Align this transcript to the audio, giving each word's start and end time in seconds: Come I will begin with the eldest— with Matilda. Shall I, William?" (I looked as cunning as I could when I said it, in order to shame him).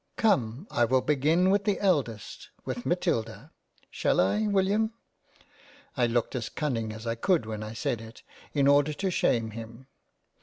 Come 0.17 0.67
I 0.71 0.83
will 0.85 1.01
begin 1.01 1.51
with 1.51 1.65
the 1.65 1.79
eldest— 1.79 2.49
with 2.65 2.87
Matilda. 2.87 3.51
Shall 3.91 4.19
I, 4.19 4.47
William?" 4.47 4.93
(I 5.95 6.07
looked 6.07 6.35
as 6.35 6.49
cunning 6.49 6.91
as 6.91 7.05
I 7.05 7.13
could 7.13 7.45
when 7.45 7.61
I 7.61 7.73
said 7.75 8.01
it, 8.01 8.23
in 8.51 8.67
order 8.67 8.93
to 8.93 9.11
shame 9.11 9.51
him). 9.51 9.85